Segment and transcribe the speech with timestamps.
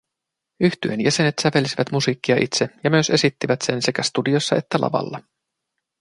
[0.59, 5.21] Yhtyeen jäsenet sävelsivät musiikkia itse ja myös esittivät sen sekä studiossa että lavalla